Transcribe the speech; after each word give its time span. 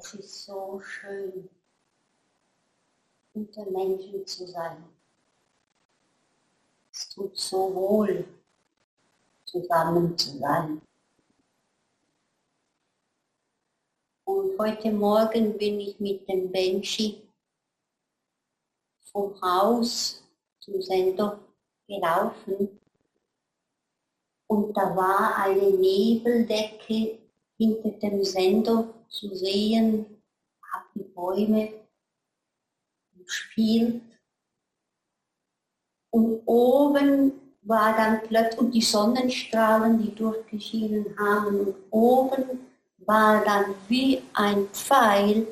Es 0.00 0.14
ist 0.14 0.44
so 0.44 0.80
schön, 0.80 1.48
unter 3.34 3.68
Menschen 3.68 4.24
zu 4.24 4.46
sein. 4.46 4.84
Es 6.92 7.08
tut 7.08 7.36
so 7.36 7.74
wohl, 7.74 8.24
zusammen 9.44 10.16
zu 10.16 10.38
sein. 10.38 10.80
Und 14.24 14.56
heute 14.56 14.92
Morgen 14.92 15.58
bin 15.58 15.80
ich 15.80 15.98
mit 15.98 16.28
dem 16.28 16.52
Benchi 16.52 17.20
vom 19.10 19.40
Haus 19.42 20.22
zum 20.60 20.80
Sender 20.80 21.40
gelaufen 21.88 22.78
und 24.46 24.76
da 24.76 24.94
war 24.94 25.34
eine 25.38 25.70
Nebeldecke 25.70 27.18
hinter 27.56 27.90
dem 27.90 28.22
Sender 28.22 28.94
zu 29.08 29.34
sehen, 29.34 30.22
hat 30.62 30.84
die 30.94 31.04
Bäume 31.04 31.72
gespielt 33.16 34.02
und 36.10 36.42
oben 36.46 37.32
war 37.62 37.94
dann 37.96 38.22
plötzlich 38.22 38.58
und 38.58 38.72
die 38.72 38.82
Sonnenstrahlen, 38.82 40.02
die 40.02 40.14
durchgeschienen 40.14 41.18
haben 41.18 41.60
und 41.60 41.74
oben 41.90 42.66
war 42.98 43.44
dann 43.44 43.74
wie 43.88 44.22
ein 44.34 44.68
Pfeil 44.68 45.46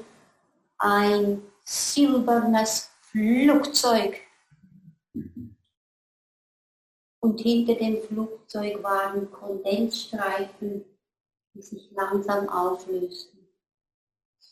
ein 0.79 1.43
silbernes 1.65 2.91
Flugzeug. 3.01 4.21
Und 7.21 7.41
hinter 7.41 7.75
dem 7.75 8.03
Flugzeug 8.03 8.83
waren 8.83 9.31
Kondensstreifen, 9.31 10.85
die 11.55 11.63
sich 11.63 11.91
langsam 11.93 12.49
auflösten, 12.49 13.36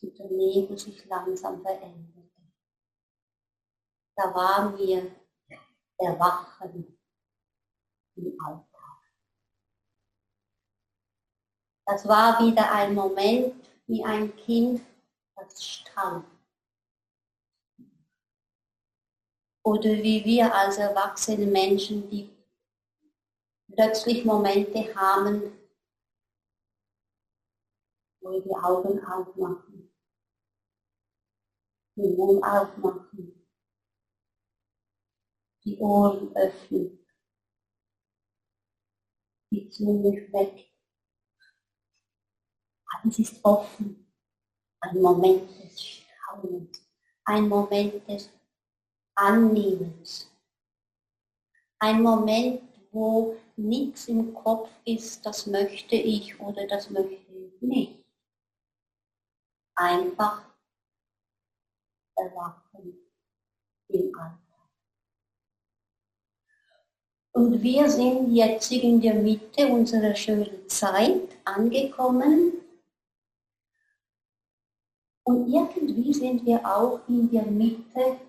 und 0.04 0.18
der 0.18 0.30
Nebel 0.30 0.78
sich 0.78 1.04
langsam 1.06 1.62
veränderte. 1.62 2.30
Da 4.16 4.34
waren 4.34 4.76
wir 4.78 5.10
erwachen 5.98 6.98
im 8.16 8.40
Alltag. 8.44 8.98
Das 11.86 12.06
war 12.06 12.38
wieder 12.40 12.70
ein 12.70 12.94
Moment 12.94 13.54
wie 13.86 14.04
ein 14.04 14.34
Kind, 14.36 14.82
das 15.36 15.64
stand. 15.64 16.26
Oder 19.62 19.90
wie 19.90 20.22
wir 20.24 20.54
als 20.54 20.76
erwachsene 20.76 21.46
Menschen, 21.46 22.08
die 22.10 22.30
plötzlich 23.72 24.24
Momente 24.24 24.94
haben, 24.94 25.58
wo 28.20 28.32
wir 28.32 28.42
die 28.42 28.54
Augen 28.54 29.04
aufmachen, 29.04 29.73
den 31.96 32.16
Mund 32.16 32.42
aufmachen, 32.44 33.46
die 35.64 35.78
Ohren 35.78 36.34
öffnen, 36.36 37.06
die 39.50 39.68
Zunge 39.70 40.32
weg 40.32 40.74
es 43.08 43.18
ist 43.18 43.44
offen. 43.44 44.06
Ein 44.80 45.00
Moment 45.00 45.48
des 45.62 45.80
Staunens, 45.80 46.86
ein 47.24 47.48
Moment 47.48 48.06
des 48.08 48.30
Annehmens, 49.14 50.30
ein 51.78 52.02
Moment, 52.02 52.62
wo 52.90 53.36
nichts 53.56 54.08
im 54.08 54.34
Kopf 54.34 54.70
ist, 54.84 55.24
das 55.24 55.46
möchte 55.46 55.96
ich 55.96 56.38
oder 56.40 56.66
das 56.66 56.90
möchte 56.90 57.32
ich 57.32 57.62
nicht. 57.62 58.04
Einfach 59.76 60.53
erwachen 62.16 62.98
im 63.88 64.14
Alltag. 64.16 64.38
Und 67.32 67.62
wir 67.62 67.90
sind 67.90 68.32
jetzt 68.32 68.70
in 68.70 69.00
der 69.00 69.14
Mitte 69.14 69.66
unserer 69.66 70.14
schönen 70.14 70.68
Zeit 70.68 71.36
angekommen 71.44 72.52
und 75.24 75.48
irgendwie 75.48 76.12
sind 76.12 76.44
wir 76.44 76.64
auch 76.64 77.00
in 77.08 77.30
der 77.30 77.46
Mitte 77.46 78.20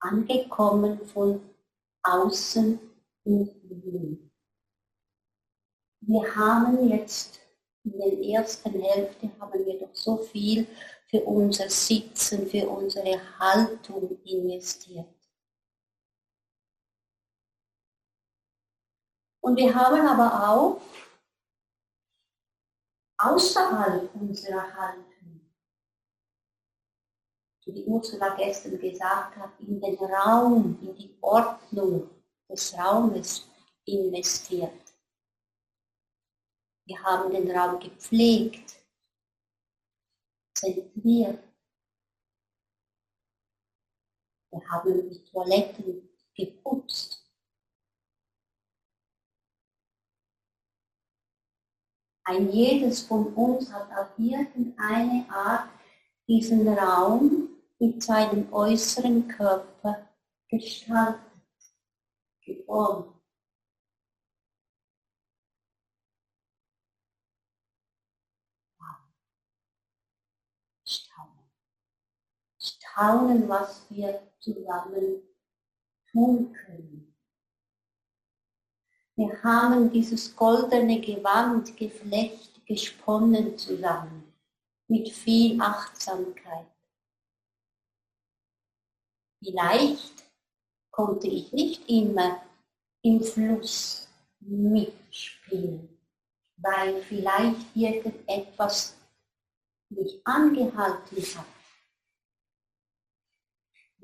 angekommen 0.00 1.00
von 1.06 1.40
außen 2.02 2.78
und 3.24 3.48
innen. 3.70 4.30
Wir 6.00 6.36
haben 6.36 6.88
jetzt 6.88 7.40
in 7.84 7.98
der 7.98 8.18
ersten 8.18 8.80
Hälfte 8.80 9.30
haben 9.40 9.64
wir 9.64 9.78
doch 9.78 9.94
so 9.94 10.16
viel 10.18 10.66
für 11.08 11.22
unser 11.24 11.68
Sitzen, 11.70 12.46
für 12.48 12.68
unsere 12.68 13.20
Haltung 13.38 14.22
investiert. 14.24 15.06
Und 19.40 19.56
wir 19.56 19.74
haben 19.74 20.06
aber 20.06 20.48
auch 20.48 20.80
außerhalb 23.18 24.14
unserer 24.14 24.74
Haltung 24.74 25.08
wie 27.72 27.84
Ursula 27.84 28.34
gestern 28.34 28.78
gesagt 28.78 29.36
hat, 29.36 29.50
in 29.60 29.80
den 29.80 29.96
Raum, 29.96 30.78
in 30.82 30.94
die 30.94 31.14
Ordnung 31.20 32.08
des 32.48 32.74
Raumes 32.74 33.46
investiert. 33.84 34.72
Wir 36.86 37.02
haben 37.02 37.30
den 37.30 37.50
Raum 37.50 37.78
gepflegt, 37.78 38.77
zentriert. 40.58 41.42
Wir 44.50 44.70
haben 44.70 45.10
die 45.10 45.24
Toiletten 45.24 46.08
geputzt. 46.34 47.24
Ein 52.24 52.50
jedes 52.50 53.02
von 53.02 53.32
uns 53.34 53.72
hat 53.72 53.90
auf 53.92 54.18
irgendeine 54.18 55.26
Art 55.30 55.70
diesen 56.26 56.68
Raum 56.68 57.48
mit 57.78 58.02
seinem 58.02 58.52
äußeren 58.52 59.28
Körper 59.28 60.08
gestaltet, 60.48 61.22
geformt. 62.44 63.18
Staunen. 70.88 71.50
Staunen, 72.98 73.48
was 73.48 73.86
wir 73.90 74.20
zusammen 74.40 75.22
tun 76.10 76.52
können. 76.52 77.14
Wir 79.14 79.40
haben 79.44 79.90
dieses 79.92 80.34
goldene 80.34 81.00
Gewand, 81.00 81.76
Geflecht 81.76 82.66
gesponnen 82.66 83.56
zusammen, 83.56 84.32
mit 84.88 85.10
viel 85.10 85.60
Achtsamkeit. 85.60 86.66
Vielleicht 89.44 90.24
konnte 90.90 91.28
ich 91.28 91.52
nicht 91.52 91.88
immer 91.88 92.42
im 93.02 93.22
Fluss 93.22 94.08
mitspielen, 94.40 95.88
weil 96.56 97.00
vielleicht 97.02 97.76
irgendetwas 97.76 98.96
mich 99.88 100.20
angehalten 100.24 101.22
hat, 101.36 101.57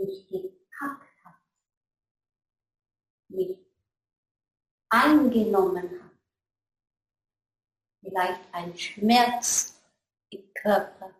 mich 0.04 0.28
gepackt 0.28 1.24
hat, 1.24 1.40
mich 3.28 3.58
eingenommen 4.90 5.90
hat. 6.00 6.10
Vielleicht 8.00 8.54
ein 8.54 8.76
Schmerz 8.76 9.82
im 10.30 10.52
Körper, 10.54 11.14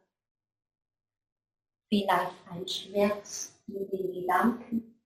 vielleicht 1.88 2.48
ein 2.48 2.68
Schmerz 2.68 3.58
in 3.66 3.88
den 3.88 4.12
Gedanken, 4.12 5.00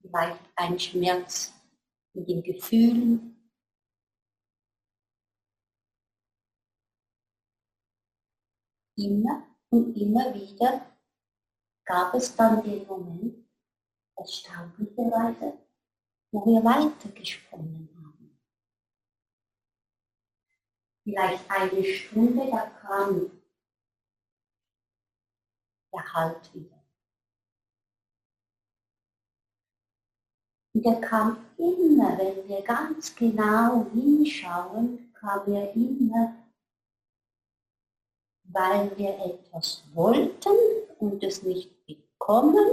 vielleicht 0.00 0.42
ein 0.56 0.78
Schmerz 0.78 1.54
in 2.14 2.26
den 2.26 2.42
Gefühlen. 2.42 3.28
Immer 8.96 9.56
und 9.70 9.96
immer 9.96 10.34
wieder 10.34 10.91
gab 11.84 12.14
es 12.14 12.34
dann 12.36 12.62
den 12.62 12.86
Moment, 12.86 13.48
erstaunlicherweise, 14.16 15.58
wo 16.32 16.46
wir 16.46 16.64
weitergesponnen 16.64 17.88
haben. 17.96 18.38
Vielleicht 21.04 21.50
eine 21.50 21.84
Stunde, 21.84 22.50
da 22.50 22.66
kam 22.66 23.30
der 25.92 26.12
Halt 26.12 26.54
wieder. 26.54 26.82
Und 30.74 30.86
er 30.86 31.00
kam 31.00 31.44
immer, 31.58 32.16
wenn 32.18 32.48
wir 32.48 32.62
ganz 32.62 33.14
genau 33.14 33.86
hinschauen, 33.92 35.12
kam 35.12 35.52
er 35.52 35.74
immer 35.74 36.42
weil 38.52 38.96
wir 38.96 39.18
etwas 39.18 39.82
wollten 39.94 40.56
und 41.02 41.20
es 41.24 41.42
nicht 41.42 41.84
bekommen 41.84 42.70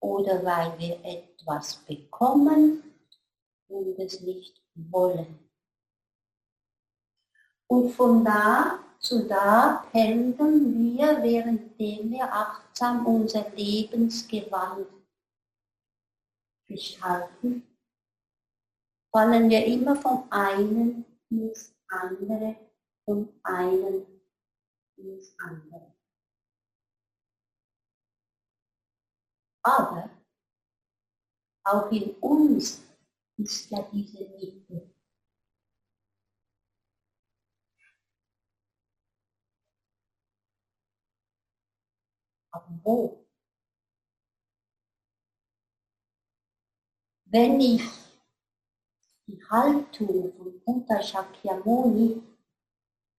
oder 0.00 0.42
weil 0.42 0.78
wir 0.78 0.98
etwas 1.04 1.76
bekommen 1.84 2.82
und 3.68 3.98
es 3.98 4.22
nicht 4.22 4.62
wollen. 4.74 5.38
Und 7.68 7.90
von 7.90 8.24
da 8.24 8.78
zu 8.98 9.28
da 9.28 9.84
pendeln 9.92 10.96
wir, 10.96 11.22
währenddem 11.22 12.10
wir 12.10 12.32
achtsam 12.32 13.04
unser 13.06 13.50
Lebensgewand 13.50 14.86
gestalten, 16.66 17.66
fallen 19.12 19.50
wir 19.50 19.64
immer 19.66 19.94
vom 19.96 20.24
einen 20.30 21.04
ins 21.28 21.74
andere, 21.88 22.56
vom 23.04 23.28
einen 23.42 24.06
ins 24.96 25.34
andere. 25.38 25.99
Aber 29.62 30.10
auch 31.64 31.90
in 31.92 32.14
uns 32.20 32.82
ist 33.36 33.70
ja 33.70 33.82
diese 33.92 34.28
Mitte. 34.30 34.90
Aber 42.52 42.80
wo? 42.82 43.26
Wenn 47.26 47.60
ich 47.60 47.82
die 49.28 49.40
Haltung 49.48 50.32
von 50.36 50.60
Buddha 50.64 51.00
Shakyamuni 51.00 52.22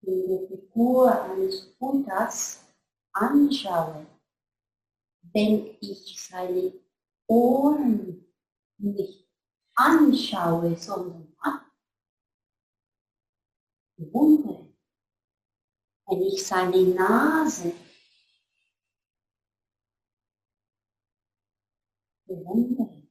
der 0.01 0.47
Figur 0.47 1.23
eines 1.23 1.73
Buddhas 1.77 2.65
anschaue, 3.13 4.05
wenn 5.33 5.77
ich 5.79 6.21
seine 6.21 6.73
Ohren 7.27 8.25
nicht 8.77 9.27
anschaue, 9.75 10.75
sondern 10.77 11.31
bewundere, 13.97 14.73
wenn 16.07 16.21
ich 16.23 16.45
seine 16.45 16.83
Nase 16.83 17.73
bewundere, 22.25 23.07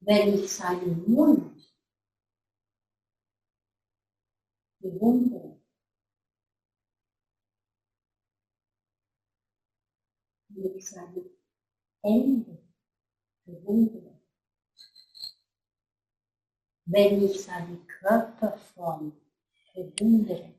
wenn 0.00 0.34
ich 0.34 0.52
seinen 0.52 1.08
Mund 1.10 1.72
bewundere, 4.78 5.55
wenn 10.66 10.78
ich 10.78 10.88
seine 10.88 11.30
Hände 12.02 12.58
bewundere, 13.44 14.20
wenn 16.86 17.22
ich 17.22 17.42
seine 17.42 17.78
Körperform 17.86 19.12
bewundere, 19.74 20.54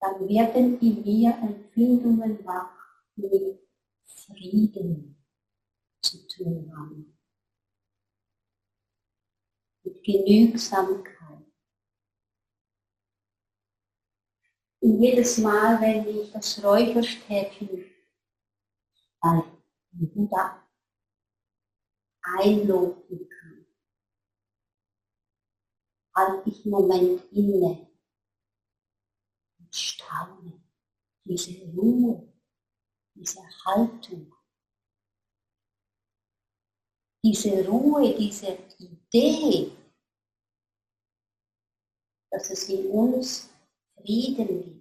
dann 0.00 0.28
werden 0.28 0.78
in 0.80 1.02
mir 1.02 1.34
Empfindungen 1.34 2.44
wach, 2.44 2.76
die 3.16 3.22
mit 3.22 3.68
Frieden 4.04 5.24
zu 6.02 6.26
tun 6.28 6.70
haben. 6.76 7.18
Mit 9.82 10.02
Genügsamkeit. 10.02 11.43
Jedes 14.84 15.38
Mal, 15.38 15.80
wenn 15.80 16.06
ich 16.06 16.30
das 16.32 16.62
Räucherstäbchen 16.62 17.90
bei 19.20 19.42
Buddha 19.92 20.62
kann, 22.22 23.66
halte 26.14 26.50
ich 26.50 26.64
einen 26.64 26.70
Moment 26.70 27.32
inne 27.32 27.88
und 29.58 29.74
staune 29.74 30.62
diese 31.24 31.64
Ruhe, 31.72 32.32
diese 33.14 33.40
Haltung, 33.64 34.32
diese 37.22 37.66
Ruhe, 37.66 38.14
diese 38.16 38.58
Idee, 38.78 39.72
dass 42.30 42.50
es 42.50 42.68
in 42.68 42.90
uns 42.90 43.48
Frieden 43.96 44.62
gibt, 44.62 44.73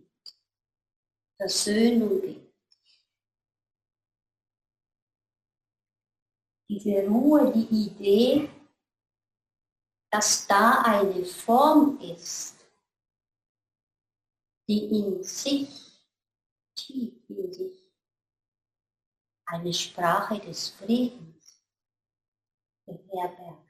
Versöhnung 1.38 2.22
gibt. 2.22 2.44
Diese 6.70 7.08
Ruhe, 7.08 7.52
die 7.54 7.88
Idee, 7.88 8.50
dass 10.12 10.48
da 10.48 10.82
eine 10.84 11.26
Form 11.26 12.00
ist, 12.00 12.56
die 14.68 14.86
in 14.86 15.24
sich, 15.24 15.70
tief 16.76 17.30
in 17.30 17.52
sich, 17.54 17.84
eine 19.46 19.74
Sprache 19.74 20.40
des 20.40 20.70
Friedens 20.70 21.62
beherbergt. 22.86 23.70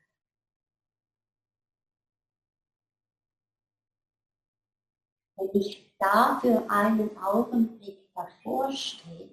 Wenn 5.36 5.62
ich 5.62 5.92
da 6.03 6.38
für 6.41 6.69
einen 6.69 7.17
Augenblick 7.17 7.98
davor 8.13 8.72
stehe, 8.72 9.29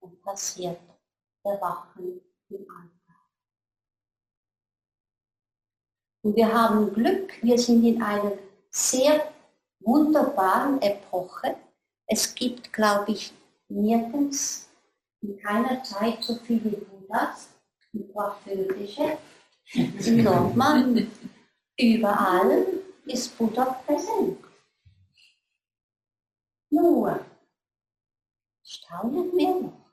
dann 0.00 0.20
passiert 0.22 0.78
Erwachen 1.42 2.20
im 2.50 2.70
Alltag. 2.70 3.16
Und 6.22 6.36
wir 6.36 6.52
haben 6.52 6.92
Glück, 6.92 7.42
wir 7.42 7.58
sind 7.58 7.84
in 7.84 8.02
einer 8.02 8.32
sehr 8.70 9.32
wunderbaren 9.80 10.80
Epoche. 10.80 11.56
Es 12.06 12.34
gibt, 12.34 12.72
glaube 12.72 13.12
ich, 13.12 13.32
nirgends 13.68 14.68
in 15.20 15.38
keiner 15.40 15.82
Zeit 15.82 16.22
so 16.22 16.36
viele 16.36 16.70
Buddhas 16.70 17.48
und 17.92 18.12
Coiffeurische 18.12 19.18
in 19.72 20.22
Nordmann. 20.22 21.10
Überall 21.78 22.66
ist 23.06 23.36
Buddha 23.36 23.64
präsent. 23.86 24.47
Nur 26.70 27.24
staunet 28.62 29.34
mir 29.34 29.60
noch. 29.60 29.92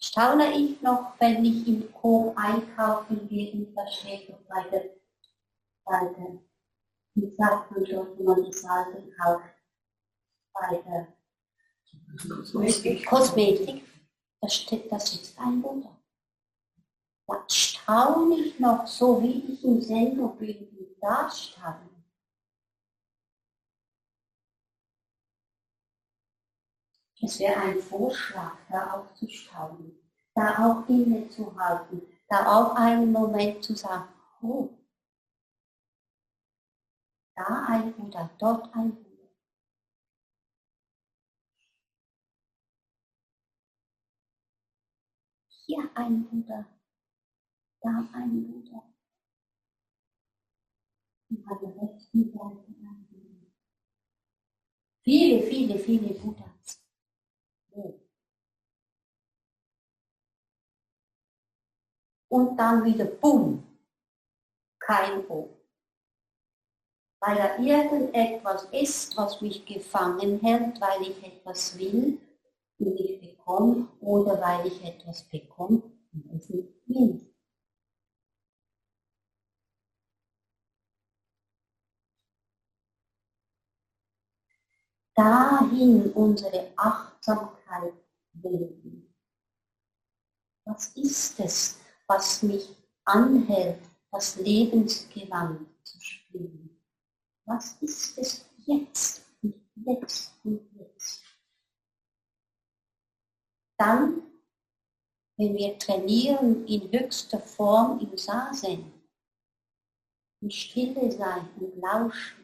Staune 0.00 0.52
ich 0.58 0.80
noch, 0.82 1.14
wenn 1.20 1.44
ich 1.44 1.66
im 1.68 1.92
Coop 1.92 2.36
einkaufen 2.36 3.28
gehe 3.28 3.52
und 3.52 3.74
noch 3.74 4.38
bei 4.48 4.68
der, 4.70 4.90
bei 5.84 6.06
der, 6.14 6.38
wie 7.14 7.30
sagt 7.30 7.70
man 7.70 7.84
die 8.44 8.52
Salben 8.52 9.14
kauft, 9.16 9.44
bei 10.52 10.82
der 10.82 11.16
Kosmetik, 12.28 13.06
Kosmetik. 13.06 13.84
Da, 14.40 14.48
steht, 14.48 14.90
da 14.90 14.98
sitzt 14.98 15.38
ein 15.38 15.62
Buddha 15.62 16.02
da 17.32 17.44
staune 17.48 18.36
ich 18.36 18.58
noch 18.58 18.86
so, 18.86 19.22
wie 19.22 19.52
ich 19.52 19.64
im 19.64 19.80
Sendung 19.80 20.36
bin, 20.38 20.68
da 21.00 21.30
stand. 21.30 21.91
Es 27.24 27.38
wäre 27.38 27.56
ein 27.60 27.78
Vorschlag, 27.78 28.56
da 28.68 28.94
auch 28.94 29.14
zu 29.14 29.28
staunen, 29.28 29.96
da 30.34 30.58
auch 30.58 30.88
innezuhalten, 30.88 32.02
da 32.28 32.46
auch 32.52 32.74
einen 32.74 33.12
Moment 33.12 33.62
zu 33.62 33.76
sagen, 33.76 34.08
oh, 34.42 34.68
da 37.36 37.64
ein 37.68 37.92
Buddha, 37.94 38.28
dort 38.38 38.74
ein 38.74 38.92
Buddha. 38.96 39.28
Hier 45.64 45.90
ein 45.94 46.28
Buddha, 46.28 46.66
da 47.82 48.08
ein 48.14 48.46
Buddha. 48.50 48.82
Und 51.30 51.46
an 51.46 51.58
der 51.60 51.82
rechten 51.82 52.32
Seite 52.32 52.66
ein 52.66 53.06
Buddha. 53.06 53.46
Viele, 55.04 55.42
viele, 55.46 55.78
viele 55.78 56.14
Buddhas. 56.14 56.82
Oh. 57.74 57.98
Und 62.32 62.56
dann 62.56 62.82
wieder 62.86 63.04
Bumm, 63.04 63.62
kein 64.78 65.28
O. 65.28 65.50
Weil 67.20 67.36
da 67.36 67.58
irgendetwas 67.58 68.64
ist, 68.72 69.14
was 69.18 69.42
mich 69.42 69.66
gefangen 69.66 70.40
hält, 70.40 70.80
weil 70.80 71.02
ich 71.02 71.22
etwas 71.22 71.76
will 71.76 72.18
und 72.78 72.94
nicht 72.94 73.20
bekomme 73.20 73.86
oder 74.00 74.40
weil 74.40 74.66
ich 74.66 74.82
etwas 74.82 75.24
bekomme 75.24 75.82
und 76.14 76.32
es 76.32 76.48
nicht 76.48 76.72
will. 76.86 77.20
Dahin 85.14 86.10
unsere 86.14 86.72
Achtsamkeit 86.76 87.92
wenden. 88.32 89.14
Was 90.64 90.96
ist 90.96 91.38
es, 91.38 91.82
was 92.12 92.42
mich 92.42 92.68
anhält, 93.04 93.80
das 94.10 94.36
Lebensgewand 94.36 95.66
zu 95.82 95.98
spielen? 95.98 96.78
Was 97.46 97.80
ist 97.80 98.18
es 98.18 98.44
jetzt 98.66 99.24
und 99.42 99.54
jetzt 99.86 100.32
und 100.44 100.60
jetzt? 100.78 101.24
Dann, 103.78 104.22
wenn 105.38 105.56
wir 105.56 105.78
trainieren 105.78 106.66
in 106.66 106.92
höchster 106.92 107.40
Form 107.40 107.98
im 108.00 108.16
Sasen, 108.18 108.92
in 110.42 110.50
Stille 110.50 111.10
sein 111.10 111.48
und 111.58 111.76
lauschen, 111.80 112.41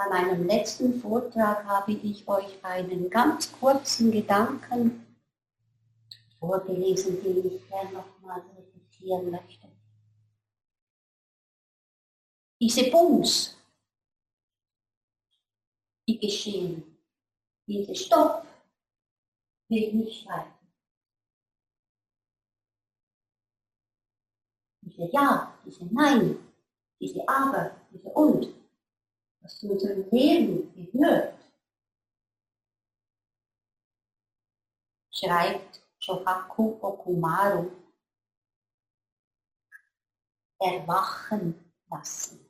An 0.00 0.12
einem 0.12 0.46
letzten 0.46 0.98
Vortrag 0.98 1.62
habe 1.66 1.92
ich 1.92 2.26
euch 2.26 2.64
einen 2.64 3.10
ganz 3.10 3.52
kurzen 3.52 4.10
Gedanken 4.10 5.06
vorgelesen, 6.38 7.22
den 7.22 7.44
ich 7.44 7.68
gerne 7.68 7.92
nochmal 7.92 8.40
repetieren 8.56 9.30
möchte. 9.30 9.68
Diese 12.58 12.90
Bums, 12.90 13.58
die 16.08 16.18
geschehen, 16.18 16.96
diese 17.66 17.94
Stopp, 17.94 18.46
will 19.68 19.92
nicht 19.92 20.26
weiter. 20.26 20.58
Diese 24.80 25.10
Ja, 25.12 25.58
diese 25.62 25.84
Nein, 25.94 26.38
diese 26.98 27.28
Aber, 27.28 27.76
diese 27.92 28.08
Und, 28.08 28.59
was 29.40 29.58
zu 29.58 29.70
unserem 29.72 30.08
Leben 30.10 30.72
gehört, 30.74 31.38
schreibt 35.10 35.82
Shohaku 35.98 36.78
Okumaru, 36.80 37.70
erwachen 40.58 41.72
lassen. 41.90 42.46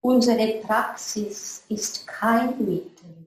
Unsere 0.00 0.60
Praxis 0.60 1.64
ist 1.68 2.06
kein 2.06 2.62
Mittel, 2.62 3.26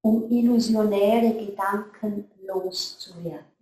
um 0.00 0.30
illusionäre 0.30 1.34
Gedanken 1.34 2.30
loszuwerden. 2.46 3.53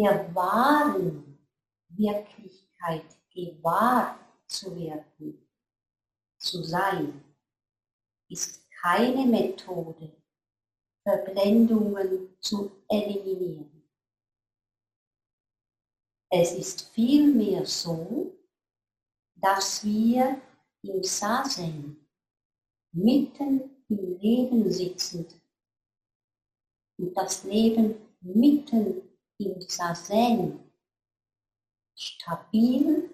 Der 0.00 0.34
wahren 0.34 1.38
Wirklichkeit 1.90 3.04
gewahr 3.34 4.18
zu 4.46 4.74
werden, 4.74 5.46
zu 6.38 6.62
sein, 6.62 7.22
ist 8.30 8.66
keine 8.80 9.26
Methode, 9.26 10.10
Verblendungen 11.02 12.34
zu 12.40 12.70
eliminieren. 12.88 13.82
Es 16.30 16.52
ist 16.52 16.88
vielmehr 16.94 17.66
so, 17.66 18.32
dass 19.34 19.84
wir 19.84 20.40
im 20.82 21.04
Sasen 21.04 22.08
mitten 22.92 23.84
im 23.88 24.18
Leben 24.18 24.70
sitzend 24.70 25.34
und 26.96 27.14
das 27.14 27.44
Leben 27.44 27.96
mitten 28.20 29.09
im 29.40 29.58
Sazen 29.62 30.70
stabil 31.96 33.10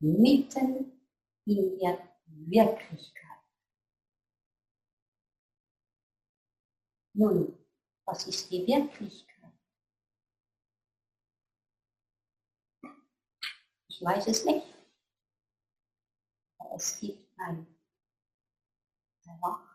mitten 0.00 1.00
in 1.44 1.78
der 1.78 2.08
Wirklichkeit. 2.26 3.38
Nun, 7.14 7.56
was 8.04 8.26
ist 8.26 8.50
die 8.50 8.66
Wirklichkeit? 8.66 9.52
Ich 13.88 14.02
weiß 14.02 14.26
es 14.26 14.44
nicht. 14.44 14.66
Es 16.74 17.00
gibt 17.00 17.38
ein 17.40 17.66
Erwachen. 19.24 19.67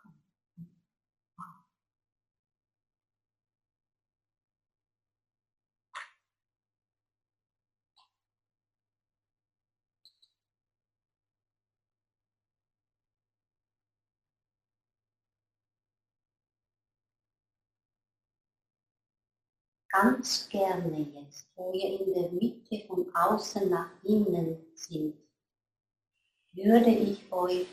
Ganz 19.94 20.50
gerne 20.50 21.02
jetzt, 21.14 21.48
wo 21.56 21.72
wir 21.72 22.00
in 22.00 22.14
der 22.14 22.32
Mitte 22.32 22.86
von 22.88 23.14
außen 23.16 23.70
nach 23.70 23.92
innen 24.04 24.58
sind, 24.76 25.16
würde 26.52 26.90
ich 26.90 27.32
euch 27.32 27.68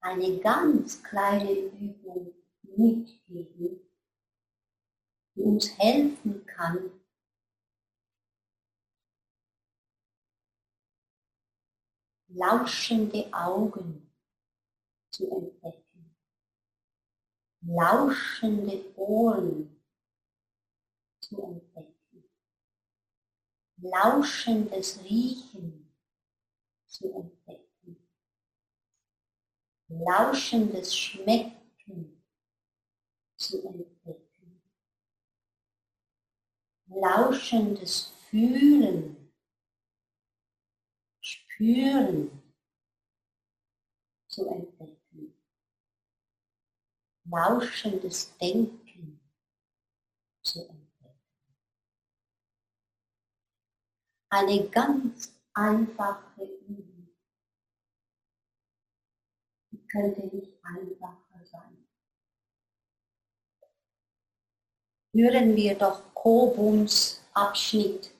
eine 0.00 0.38
ganz 0.40 1.02
kleine 1.02 1.50
Übung 1.50 2.34
mitgeben, 2.62 3.80
die 5.34 5.42
uns 5.42 5.78
helfen 5.78 6.44
kann, 6.44 6.90
lauschende 12.28 13.32
Augen 13.32 14.10
zu 15.10 15.30
entdecken, 15.30 16.16
lauschende 17.62 18.94
Ohren 18.96 19.81
zu 21.32 21.42
entdecken, 21.42 22.24
lauschendes 23.78 25.02
Riechen 25.02 25.90
zu 26.86 27.10
entdecken, 27.14 27.96
lauschendes 29.88 30.94
Schmecken 30.94 32.22
zu 33.36 33.66
entdecken, 33.66 34.62
lauschendes 36.86 38.12
Fühlen, 38.28 39.32
Spüren 41.20 42.42
zu 44.28 44.46
entdecken, 44.48 45.34
lauschendes 47.24 48.36
Denken 48.36 49.20
zu 50.42 50.60
entdecken. 50.60 50.82
Eine 54.32 54.66
ganz 54.70 55.38
einfache 55.52 56.42
Übung. 56.66 57.10
Die 59.70 59.86
könnte 59.86 60.22
nicht 60.34 60.52
einfacher 60.62 61.44
sein. 61.44 61.86
Hören 65.14 65.54
wir 65.54 65.74
doch 65.76 66.14
Kobuns 66.14 67.22
Abschnitt 67.34 68.10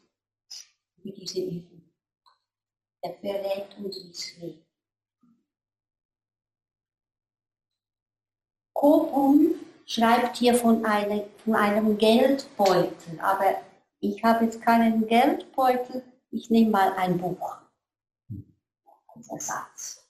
über 0.99 1.12
diese 1.12 1.40
Übung. 1.40 1.90
Er 3.00 3.14
verrät 3.14 3.78
uns, 3.78 4.37
wie. 4.38 4.62
Kobun 8.75 9.54
schreibt 9.87 10.37
hier 10.37 10.54
von 10.54 10.85
einem, 10.85 11.23
von 11.38 11.54
einem 11.54 11.97
Geldbeutel, 11.97 13.19
aber 13.21 13.72
ich 14.03 14.23
habe 14.25 14.45
jetzt 14.45 14.61
keinen 14.61 15.07
Geldbeutel, 15.07 16.03
ich 16.31 16.51
nehme 16.51 16.71
mal 16.71 16.93
ein 16.95 17.19
Buch. 17.19 17.57
Als. 19.31 20.05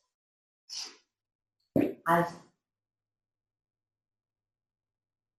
Also, 2.05 2.35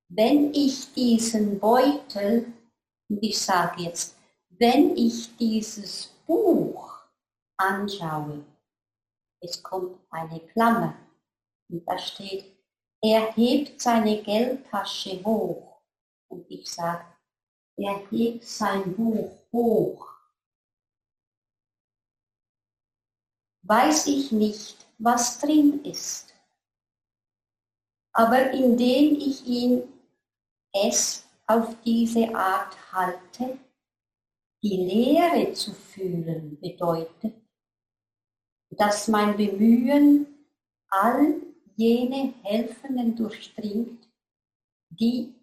wenn 0.09 0.53
ich 0.53 0.93
diesen 0.93 1.59
Beutel, 1.59 2.53
und 3.09 3.23
ich 3.23 3.39
sage 3.39 3.83
jetzt, 3.83 4.17
wenn 4.49 4.95
ich 4.95 5.35
dieses 5.37 6.07
Buch 6.27 7.03
anschaue, 7.57 8.45
es 9.41 9.61
kommt 9.63 9.99
eine 10.11 10.39
Klammer 10.39 10.95
und 11.69 11.87
da 11.87 11.97
steht, 11.97 12.45
er 13.01 13.33
hebt 13.33 13.81
seine 13.81 14.21
Geldtasche 14.21 15.23
hoch. 15.25 15.81
Und 16.29 16.49
ich 16.49 16.69
sage, 16.69 17.12
er 17.77 18.07
hebt 18.09 18.43
sein 18.43 18.95
Buch 18.95 19.31
hoch. 19.51 20.09
Weiß 23.63 24.07
ich 24.07 24.31
nicht, 24.31 24.85
was 24.97 25.39
drin 25.39 25.83
ist. 25.85 26.33
Aber 28.13 28.51
indem 28.51 29.15
ich 29.15 29.45
ihn 29.45 29.83
es 30.73 31.27
auf 31.47 31.75
diese 31.83 32.33
Art 32.35 32.75
halte, 32.91 33.57
die 34.61 34.77
Leere 34.77 35.53
zu 35.53 35.73
fühlen 35.73 36.59
bedeutet, 36.59 37.33
dass 38.71 39.07
mein 39.07 39.35
Bemühen 39.35 40.27
all 40.89 41.41
jene 41.75 42.33
Helfenden 42.43 43.15
durchdringt, 43.15 44.07
die 44.89 45.33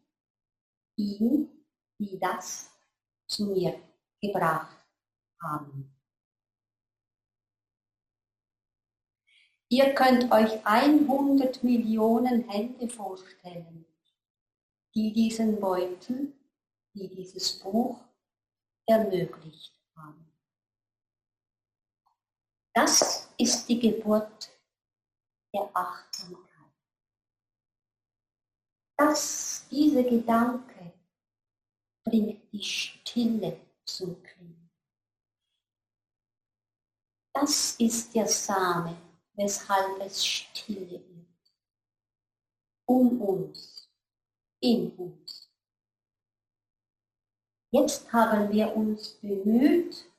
ihn, 0.97 1.49
die 2.01 2.19
das 2.19 2.71
zu 3.29 3.47
mir 3.47 3.79
gebracht 4.21 4.87
haben. 5.43 5.95
Ihr 9.69 9.95
könnt 9.95 10.33
euch 10.33 10.67
100 10.67 11.63
Millionen 11.63 12.49
Hände 12.49 12.89
vorstellen, 12.89 13.87
die 14.95 15.13
diesen 15.13 15.61
Beutel, 15.61 16.33
die 16.95 17.09
dieses 17.09 17.61
Buch 17.61 18.01
ermöglicht 18.87 19.79
haben. 19.95 20.27
Das 22.75 23.29
ist 23.39 23.69
die 23.69 23.79
Geburt 23.79 24.51
der 25.55 25.71
Achtsamkeit. 25.75 26.49
Das, 28.97 29.69
dieser 29.71 30.03
Gedanke 30.03 31.00
bringt 32.05 32.53
die 32.53 32.63
Stille 32.63 33.61
zum 33.85 34.23
Klingen. 34.23 34.71
Das 37.33 37.77
ist 37.77 38.15
der 38.15 38.27
Same, 38.27 38.97
weshalb 39.35 40.01
es 40.01 40.27
stille 40.27 40.91
wird. 40.91 41.05
Um 42.87 43.21
uns, 43.23 43.89
in 44.61 44.91
uns. 44.97 45.49
Jetzt 47.73 48.13
haben 48.13 48.53
wir 48.53 48.75
uns 48.75 49.11
bemüht, 49.21 50.11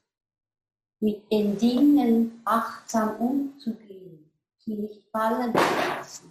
mit 1.02 1.30
den 1.32 1.58
Dingen 1.58 2.42
achtsam 2.46 3.18
umzugehen, 3.18 4.32
sie 4.60 4.76
nicht 4.76 5.04
fallen 5.12 5.52
zu 5.52 5.60
lassen. 5.60 6.31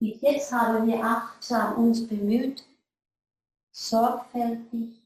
Jetzt 0.00 0.52
haben 0.52 0.86
wir 0.86 1.02
achtsam 1.02 1.76
uns 1.76 2.06
bemüht, 2.06 2.64
sorgfältig 3.72 5.02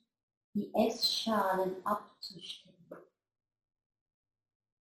die 0.54 0.72
Essschalen 0.74 1.84
abzustellen, 1.86 2.76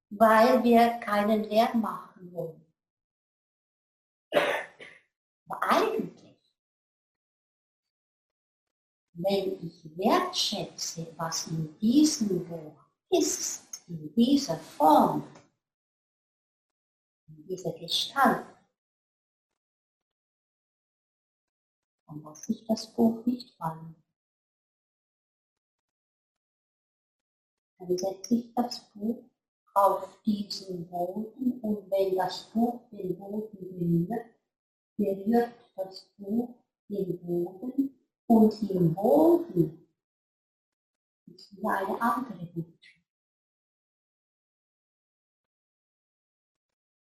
weil 0.09 0.63
wir 0.63 0.99
keinen 0.99 1.43
Lärm 1.45 1.81
machen 1.81 2.33
wollen. 2.33 2.65
Aber 5.47 5.63
eigentlich 5.63 6.21
wenn 9.23 9.65
ich 9.65 9.97
wertschätze, 9.97 11.13
was 11.17 11.47
in 11.47 11.77
diesem 11.79 12.45
Buch 12.47 12.85
ist, 13.09 13.83
in 13.87 14.13
dieser 14.15 14.57
Form, 14.57 15.23
in 17.27 17.45
dieser 17.45 17.71
Gestalt, 17.73 18.45
dann 22.11 22.23
lasse 22.23 22.51
ich 22.51 22.65
das 22.65 22.93
Buch 22.93 23.25
nicht 23.25 23.55
fallen. 23.55 23.95
Dann 27.79 27.97
setze 27.97 28.35
ich 28.35 28.53
das 28.53 28.91
Buch 28.93 29.23
auf 29.73 30.21
diesen 30.23 30.87
Boden 30.89 31.59
und 31.61 31.89
wenn 31.89 32.15
das 32.15 32.49
Buch 32.51 32.81
den 32.91 33.17
Boden 33.17 34.07
berührt, 34.07 34.25
berührt 34.97 35.53
das 35.75 36.11
Buch 36.17 36.53
den 36.89 37.19
Boden 37.25 37.95
und 38.27 38.69
im 38.69 38.93
Boden 38.93 39.87
ist 41.33 41.55
wieder 41.55 41.69
eine 41.69 42.01
andere 42.01 42.45
Botschaft. 42.47 43.01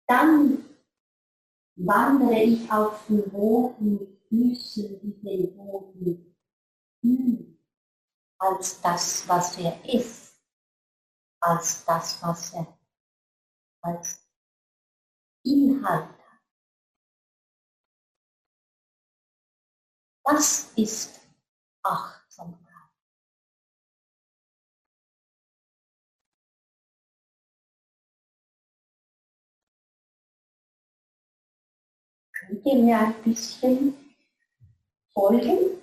Dann 0.06 0.64
wandere 1.74 2.40
ich 2.40 2.70
auf 2.70 3.06
den 3.08 3.28
Boden 3.30 4.11
Füßen, 4.32 4.98
die 5.02 5.20
den 5.20 5.54
Boden 5.54 6.34
fühlen, 7.02 7.58
als 8.38 8.80
das, 8.80 9.28
was 9.28 9.58
er 9.58 9.84
ist, 9.84 10.40
als 11.40 11.84
das, 11.84 12.22
was 12.22 12.54
er 12.54 12.78
als 13.82 14.26
Inhalt 15.44 16.22
Das 20.24 20.72
ist 20.76 21.20
Achtsamkeit. 21.82 22.58
Könnt 32.32 32.64
ihr 32.64 32.74
mir 32.76 32.98
ein 32.98 33.22
bisschen 33.24 34.01
folgen? 35.14 35.82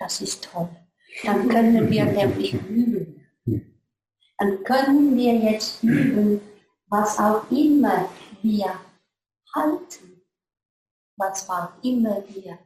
Das 0.00 0.20
ist 0.20 0.44
toll. 0.44 0.68
Dann 1.24 1.48
können 1.48 1.90
wir 1.90 2.04
nämlich 2.04 2.54
üben. 2.54 3.26
Dann 4.38 4.62
können 4.62 5.16
wir 5.16 5.34
jetzt 5.34 5.82
üben, 5.82 6.40
was 6.86 7.18
auch 7.18 7.50
immer 7.50 8.08
wir 8.40 8.80
halten, 9.54 10.22
was 11.16 11.48
auch 11.50 11.82
immer 11.82 12.22
wir 12.28 12.58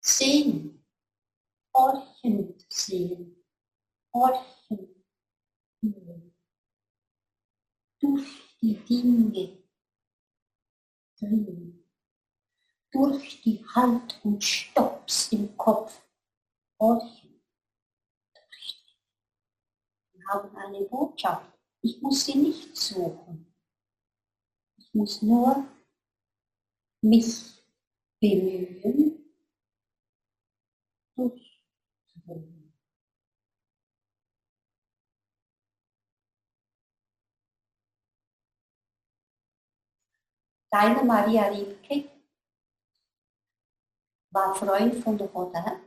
sehen, 0.00 0.84
horchend 1.76 2.66
sehen, 2.72 3.44
horchend 4.12 4.90
fühlen, 5.78 6.29
durch 8.00 8.56
die 8.60 8.74
Dinge 8.74 9.58
drin, 11.18 11.84
durch 12.90 13.42
die 13.42 13.64
Halt 13.74 14.20
und 14.24 14.42
Stopps 14.42 15.32
im 15.32 15.56
Kopf 15.56 16.00
horchen. 16.78 17.40
Wir 20.12 20.26
haben 20.28 20.56
eine 20.56 20.82
Botschaft 20.82 21.50
ich 21.82 22.00
muss 22.02 22.26
sie 22.26 22.34
nicht 22.34 22.76
suchen. 22.76 23.46
Ich 24.76 24.92
muss 24.92 25.22
nur 25.22 25.66
mich 27.00 27.64
bemühen, 28.20 29.34
durchzuholen. 31.14 32.59
Deine 40.72 41.02
Maria 41.02 41.48
Riebke 41.48 42.08
war 44.32 44.54
Freund 44.54 44.94
von 44.96 45.20
Rodin 45.20 45.80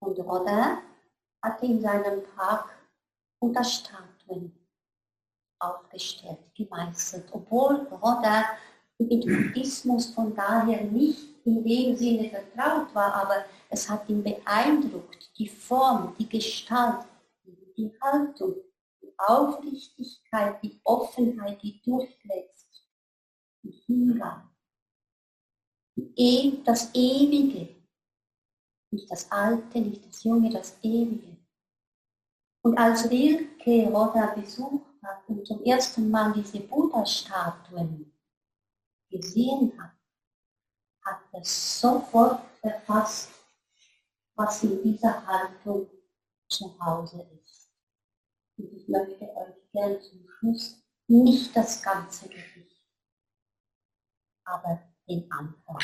und 0.00 0.18
Rodin 0.18 0.78
hatte 1.42 1.66
in 1.66 1.80
seinem 1.80 2.22
Park 2.34 2.70
unterstanden 3.40 4.12
Statuen 4.22 4.52
aufgestellt, 5.58 6.38
gemeißelt, 6.54 7.28
obwohl 7.32 7.86
Rodin 7.90 8.44
mit 8.98 9.24
Buddhismus 9.24 10.06
von 10.14 10.34
daher 10.34 10.82
nicht 10.84 11.44
in 11.44 11.64
dem 11.64 11.96
Sinne 11.96 12.30
vertraut 12.30 12.94
war, 12.94 13.14
aber 13.14 13.44
es 13.68 13.88
hat 13.88 14.08
ihn 14.08 14.22
beeindruckt, 14.22 15.30
die 15.38 15.48
Form, 15.48 16.14
die 16.18 16.28
Gestalt, 16.28 17.04
die 17.76 17.92
Haltung, 18.00 18.54
die 19.00 19.12
Aufrichtigkeit, 19.18 20.62
die 20.62 20.80
Offenheit, 20.84 21.60
die 21.62 21.80
durchlässt, 21.82 22.61
die 23.92 24.08
Hingabe, 26.16 26.62
das 26.64 26.90
Ewige, 26.94 27.74
nicht 28.90 29.10
das 29.10 29.30
Alte, 29.30 29.80
nicht 29.80 30.06
das 30.06 30.22
Junge, 30.24 30.50
das 30.50 30.76
Ewige. 30.82 31.36
Und 32.64 32.78
als 32.78 33.10
Rilke 33.10 33.88
Roda 33.88 34.34
besucht 34.34 34.86
hat 35.02 35.28
und 35.28 35.46
zum 35.46 35.62
ersten 35.64 36.10
Mal 36.10 36.32
diese 36.32 36.60
Buddha-Statuen 36.60 38.12
gesehen 39.10 39.72
hat, 39.80 39.92
hat 41.04 41.20
er 41.32 41.44
sofort 41.44 42.40
erfasst, 42.62 43.30
was 44.36 44.62
in 44.62 44.82
dieser 44.82 45.26
Haltung 45.26 45.90
zu 46.48 46.78
Hause 46.80 47.28
ist. 47.42 47.68
Und 48.56 48.72
ich 48.72 48.88
möchte 48.88 49.24
euch 49.24 49.70
gern 49.72 50.00
zum 50.00 50.28
Schluss 50.38 50.82
nicht 51.08 51.54
das 51.56 51.82
ganze 51.82 52.28
Gericht, 52.28 52.51
aber 54.44 54.82
den 55.08 55.30
Anfang. 55.30 55.78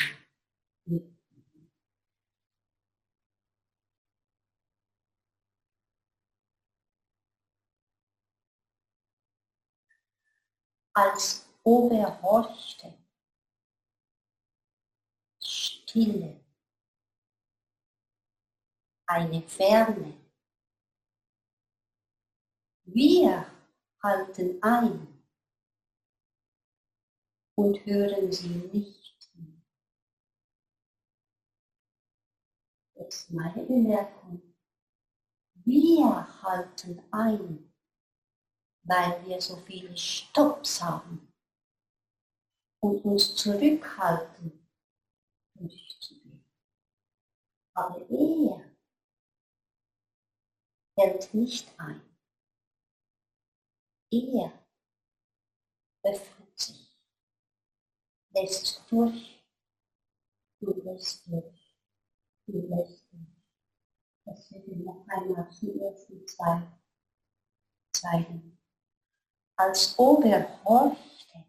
Als 10.94 11.49
ob 11.62 11.92
er 11.92 12.21
horchte, 12.23 12.92
Stille, 15.40 16.44
eine 19.07 19.42
Ferne. 19.42 20.14
Wir 22.85 23.47
halten 24.03 24.62
ein 24.62 25.17
und 27.59 27.85
hören 27.87 28.31
sie 28.31 28.55
nicht. 28.73 29.33
Jetzt 32.94 33.31
meine 33.33 33.64
Bemerkung. 33.64 34.55
Wir 35.64 36.42
halten 36.42 37.03
ein, 37.11 37.73
weil 38.85 39.27
wir 39.27 39.40
so 39.40 39.57
viele 39.57 39.97
Stopps 39.97 40.81
haben 40.81 41.33
und 42.81 43.05
uns 43.05 43.35
zurückhalten, 43.35 44.53
durchzugehen. 45.55 46.44
Aber 47.75 48.09
er 48.09 48.64
hält 50.97 51.35
nicht 51.35 51.68
ein. 51.81 52.01
Er 54.12 54.53
sich, 56.05 56.38
lässt 58.40 58.85
durch 58.90 59.44
und 60.61 60.85
lässt 60.85 61.27
durch 61.27 61.74
und 62.46 62.68
lässt 62.68 63.12
durch. 63.12 63.29
Das 64.24 64.51
wird 64.53 64.68
noch 64.68 65.07
einmal 65.09 65.51
zum 65.51 65.81
ersten 65.81 66.27
zwei 66.27 66.62
Zeilen. 67.92 68.59
Als 69.57 69.98
ob 69.98 70.24
er 70.24 70.64
horchte, 70.64 71.44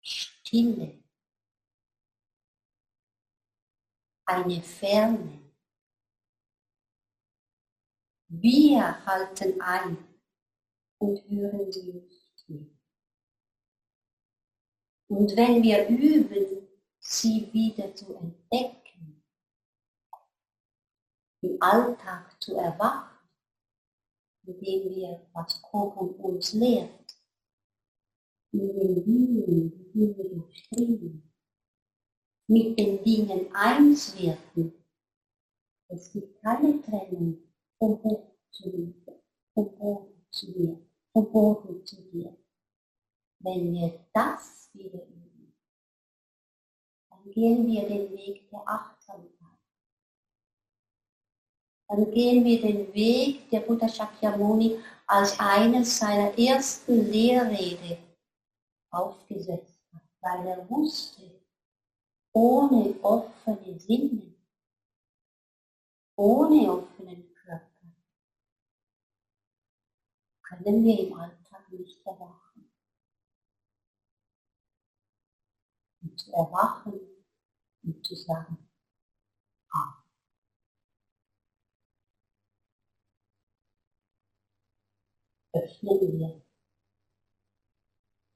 Stille, 0.00 1.04
eine 4.24 4.62
Ferne, 4.62 5.52
wir 8.28 9.04
halten 9.06 9.60
ein 9.60 10.20
und 10.98 11.28
hören 11.28 11.70
mehr. 11.70 12.19
Und 15.10 15.36
wenn 15.36 15.60
wir 15.60 15.88
üben, 15.88 16.68
sie 17.00 17.52
wieder 17.52 17.92
zu 17.96 18.14
entdecken, 18.14 19.24
im 21.42 21.60
Alltag 21.60 22.40
zu 22.40 22.54
erwachen, 22.54 23.18
indem 24.44 24.94
wir, 24.94 25.28
was 25.32 25.60
Kochen 25.62 26.10
uns 26.14 26.52
lehrt, 26.52 27.16
in 28.52 28.68
den 28.68 29.04
Dingen, 29.04 29.92
die 29.92 30.16
wir 30.16 30.28
durchdringen, 30.30 31.32
mit 32.46 32.78
den 32.78 33.02
Dingen 33.02 33.52
eins 33.52 34.16
werden. 34.16 34.72
Es 35.88 36.12
gibt 36.12 36.40
keine 36.40 36.80
Trennung 36.82 37.36
vom 37.78 38.00
Hoch 38.04 38.36
zu 38.52 38.68
mir, 38.68 38.94
vom 39.54 39.76
Boden 39.76 40.24
zu 40.30 40.50
mir, 40.52 40.80
vom 41.12 41.32
Boden 41.32 41.84
zu 41.84 41.96
dir. 42.12 42.39
Wenn 43.40 43.72
wir 43.72 43.98
das 44.12 44.70
wieder 44.74 45.02
üben, 45.06 45.54
dann 47.10 47.30
gehen 47.30 47.66
wir 47.66 47.88
den 47.88 48.10
Weg 48.12 48.48
der 48.50 48.62
Achtsamkeit. 48.66 49.58
Dann 51.88 52.10
gehen 52.12 52.44
wir 52.44 52.60
den 52.60 52.92
Weg, 52.94 53.50
der 53.50 53.60
Buddha 53.60 53.88
Shakyamuni 53.88 54.78
als 55.06 55.38
eines 55.40 55.98
seiner 55.98 56.38
ersten 56.38 57.10
Lehrrede 57.10 57.98
aufgesetzt 58.90 59.80
hat, 59.92 60.02
weil 60.20 60.46
er 60.46 60.70
wusste, 60.70 61.40
ohne 62.32 62.94
offene 63.02 63.80
Sinne, 63.80 64.34
ohne 66.16 66.70
offenen 66.70 67.30
können 70.50 70.84
wir 70.84 71.06
im 71.06 71.14
Alltag 71.14 71.70
nicht 71.70 72.04
erwachen. 72.04 72.49
Zu 76.24 76.32
erwachen 76.32 77.00
und 77.82 78.06
zu 78.06 78.14
sagen, 78.14 78.58
ah. 79.72 80.02
Öffnen 85.52 86.00
wir 86.00 86.42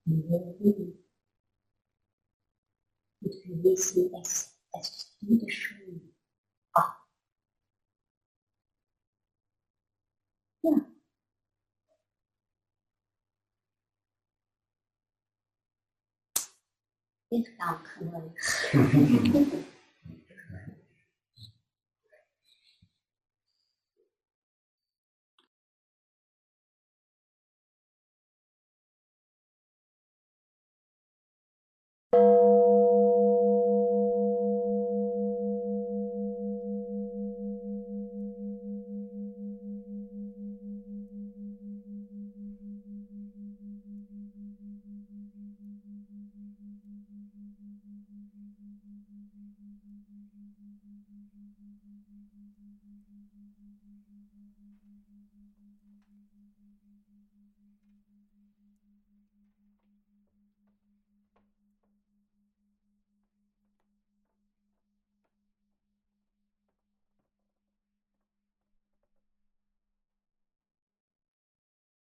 die 0.07 0.29
Augen 0.29 1.05
und 3.23 3.35
wir 3.45 3.65
wissen, 3.65 4.13
es, 4.21 4.57
es 4.79 4.89
ist 4.91 5.17
wieder 5.21 5.51
schön. 5.51 6.15
Ah. 6.75 6.97
Ja. 10.63 10.73
Ich 17.37 17.51
danke 17.59 17.99
euch. 18.15 19.74